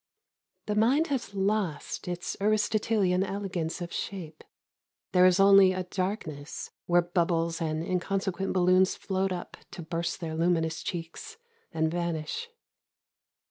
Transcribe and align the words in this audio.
FATIGUE. 0.65 0.73
THE 0.75 0.79
mind 0.81 1.07
has 1.09 1.35
lost 1.35 2.07
its 2.07 2.35
Aristotelian 2.41 3.21
elegance 3.23 3.81
of 3.81 3.93
shape: 3.93 4.43
there 5.11 5.27
is 5.27 5.39
only 5.39 5.73
a 5.73 5.83
darkness 5.83 6.71
where 6.87 7.03
bubbles 7.03 7.61
and 7.61 7.83
incon 7.85 8.19
sequent 8.19 8.51
balloons 8.51 8.95
float 8.95 9.31
up 9.31 9.57
to 9.69 9.83
burst 9.83 10.19
their 10.19 10.33
luminous 10.33 10.81
cheeks 10.81 11.37
and 11.71 11.91
vanish. 11.91 12.49